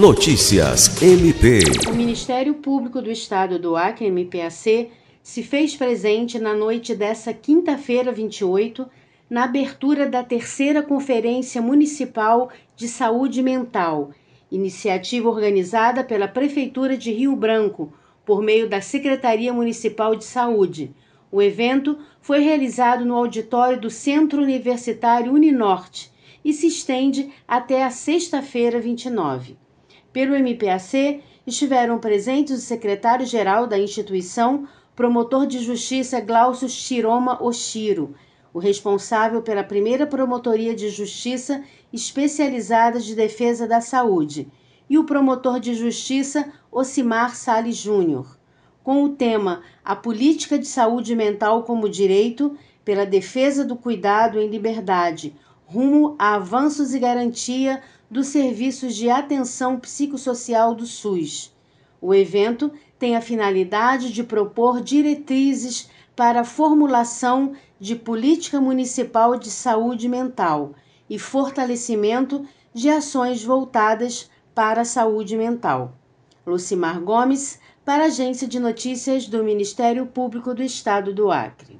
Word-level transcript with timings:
Notícias 0.00 1.02
MP. 1.02 1.60
O 1.86 1.94
Ministério 1.94 2.54
Público 2.54 3.02
do 3.02 3.10
Estado 3.10 3.58
do 3.58 3.76
Acre, 3.76 4.06
MPAC, 4.06 4.90
se 5.22 5.42
fez 5.42 5.76
presente 5.76 6.38
na 6.38 6.54
noite 6.54 6.94
dessa 6.94 7.34
quinta-feira, 7.34 8.10
28, 8.10 8.88
na 9.28 9.44
abertura 9.44 10.08
da 10.08 10.24
terceira 10.24 10.82
Conferência 10.82 11.60
Municipal 11.60 12.50
de 12.74 12.88
Saúde 12.88 13.42
Mental, 13.42 14.10
iniciativa 14.50 15.28
organizada 15.28 16.02
pela 16.02 16.26
Prefeitura 16.26 16.96
de 16.96 17.12
Rio 17.12 17.36
Branco, 17.36 17.92
por 18.24 18.40
meio 18.40 18.66
da 18.66 18.80
Secretaria 18.80 19.52
Municipal 19.52 20.16
de 20.16 20.24
Saúde. 20.24 20.94
O 21.30 21.42
evento 21.42 21.98
foi 22.22 22.38
realizado 22.40 23.04
no 23.04 23.16
auditório 23.16 23.78
do 23.78 23.90
Centro 23.90 24.42
Universitário 24.42 25.30
Uninorte 25.30 26.10
e 26.42 26.54
se 26.54 26.68
estende 26.68 27.30
até 27.46 27.84
a 27.84 27.90
sexta-feira, 27.90 28.80
29. 28.80 29.58
Pelo 30.12 30.34
MPAC, 30.34 31.22
estiveram 31.46 31.98
presentes 31.98 32.58
o 32.58 32.66
secretário-geral 32.66 33.68
da 33.68 33.78
instituição, 33.78 34.66
promotor 34.96 35.46
de 35.46 35.60
justiça 35.60 36.20
Glaucio 36.20 36.68
Chiroma 36.68 37.40
Oshiro, 37.40 38.14
o 38.52 38.58
responsável 38.58 39.40
pela 39.40 39.62
primeira 39.62 40.08
promotoria 40.08 40.74
de 40.74 40.88
justiça 40.88 41.62
especializada 41.92 42.98
de 42.98 43.14
defesa 43.14 43.68
da 43.68 43.80
saúde, 43.80 44.48
e 44.88 44.98
o 44.98 45.04
promotor 45.04 45.60
de 45.60 45.74
justiça 45.74 46.52
Ocimar 46.72 47.36
Sales 47.36 47.76
Júnior, 47.76 48.36
com 48.82 49.04
o 49.04 49.10
tema 49.10 49.62
A 49.84 49.94
Política 49.94 50.58
de 50.58 50.66
Saúde 50.66 51.14
Mental 51.14 51.62
como 51.62 51.88
Direito 51.88 52.56
pela 52.84 53.06
Defesa 53.06 53.64
do 53.64 53.76
Cuidado 53.76 54.40
em 54.40 54.48
Liberdade, 54.48 55.36
rumo 55.64 56.16
a 56.18 56.34
avanços 56.34 56.92
e 56.92 56.98
garantia 56.98 57.80
dos 58.10 58.26
serviços 58.26 58.96
de 58.96 59.08
atenção 59.08 59.78
psicossocial 59.78 60.74
do 60.74 60.84
SUS. 60.84 61.54
O 62.00 62.12
evento 62.12 62.72
tem 62.98 63.16
a 63.16 63.20
finalidade 63.20 64.12
de 64.12 64.24
propor 64.24 64.80
diretrizes 64.80 65.88
para 66.16 66.40
a 66.40 66.44
formulação 66.44 67.52
de 67.78 67.94
política 67.94 68.60
municipal 68.60 69.38
de 69.38 69.50
saúde 69.50 70.08
mental 70.08 70.74
e 71.08 71.18
fortalecimento 71.18 72.44
de 72.74 72.88
ações 72.88 73.44
voltadas 73.44 74.30
para 74.54 74.82
a 74.82 74.84
saúde 74.84 75.36
mental. 75.36 75.94
Lucimar 76.46 77.00
Gomes, 77.00 77.60
para 77.84 78.04
a 78.04 78.06
Agência 78.06 78.46
de 78.46 78.58
Notícias 78.58 79.26
do 79.26 79.42
Ministério 79.42 80.06
Público 80.06 80.54
do 80.54 80.62
Estado 80.62 81.14
do 81.14 81.30
Acre. 81.30 81.78